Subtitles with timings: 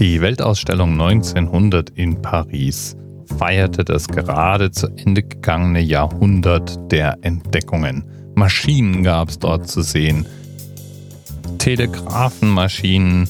[0.00, 2.96] Die Weltausstellung 1900 in Paris
[3.38, 8.04] feierte das gerade zu Ende gegangene Jahrhundert der Entdeckungen.
[8.34, 10.26] Maschinen gab es dort zu sehen,
[11.58, 13.28] Telegrafenmaschinen,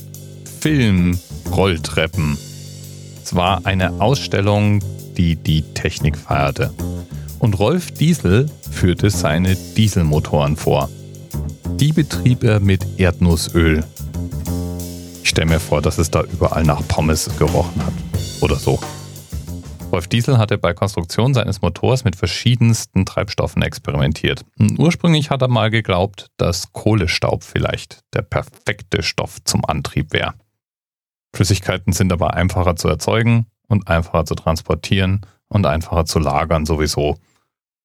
[0.60, 1.18] Film,
[1.50, 2.38] Rolltreppen.
[3.22, 4.80] Es war eine Ausstellung,
[5.16, 6.72] die die Technik feierte.
[7.40, 10.88] Und Rolf Diesel führte seine Dieselmotoren vor.
[11.80, 13.82] Die betrieb er mit Erdnussöl.
[15.32, 17.94] Stelle mir vor, dass es da überall nach Pommes gerochen hat.
[18.42, 18.78] Oder so.
[19.90, 24.44] Rolf Diesel hatte bei Konstruktion seines Motors mit verschiedensten Treibstoffen experimentiert.
[24.76, 30.34] Ursprünglich hat er mal geglaubt, dass Kohlestaub vielleicht der perfekte Stoff zum Antrieb wäre.
[31.34, 37.16] Flüssigkeiten sind aber einfacher zu erzeugen und einfacher zu transportieren und einfacher zu lagern sowieso.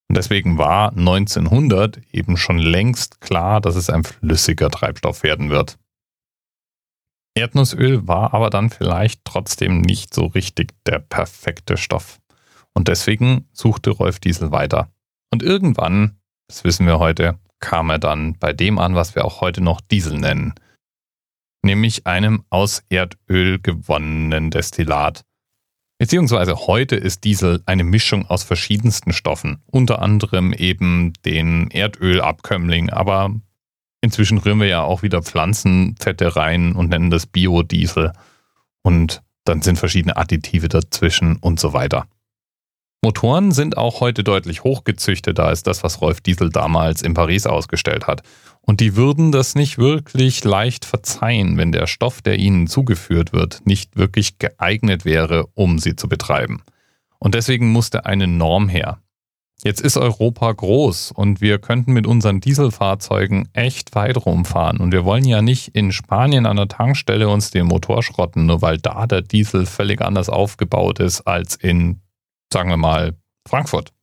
[0.09, 5.77] Und deswegen war 1900 eben schon längst klar, dass es ein flüssiger Treibstoff werden wird.
[7.37, 12.19] Erdnussöl war aber dann vielleicht trotzdem nicht so richtig der perfekte Stoff.
[12.73, 14.91] Und deswegen suchte Rolf Diesel weiter.
[15.31, 19.41] Und irgendwann, das wissen wir heute, kam er dann bei dem an, was wir auch
[19.41, 20.53] heute noch Diesel nennen.
[21.63, 25.23] Nämlich einem aus Erdöl gewonnenen Destillat.
[25.99, 33.33] Beziehungsweise heute ist Diesel eine Mischung aus verschiedensten Stoffen, unter anderem eben den Erdölabkömmling, aber
[34.01, 38.13] Inzwischen rühren wir ja auch wieder Pflanzenfette rein und nennen das Biodiesel.
[38.83, 42.07] Und dann sind verschiedene Additive dazwischen und so weiter.
[43.03, 48.07] Motoren sind auch heute deutlich hochgezüchteter als das, was Rolf Diesel damals in Paris ausgestellt
[48.07, 48.23] hat.
[48.61, 53.61] Und die würden das nicht wirklich leicht verzeihen, wenn der Stoff, der ihnen zugeführt wird,
[53.65, 56.63] nicht wirklich geeignet wäre, um sie zu betreiben.
[57.19, 58.99] Und deswegen musste eine Norm her.
[59.63, 64.79] Jetzt ist Europa groß und wir könnten mit unseren Dieselfahrzeugen echt weit rumfahren.
[64.79, 68.61] Und wir wollen ja nicht in Spanien an der Tankstelle uns den Motor schrotten, nur
[68.61, 72.01] weil da der Diesel völlig anders aufgebaut ist als in,
[72.53, 73.93] sagen wir mal, Frankfurt.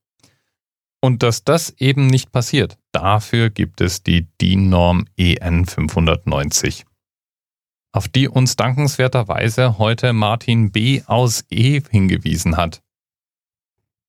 [1.00, 6.84] Und dass das eben nicht passiert, dafür gibt es die DIN-Norm EN 590
[7.94, 11.02] auf die uns dankenswerterweise heute Martin B.
[11.06, 12.82] aus E hingewiesen hat.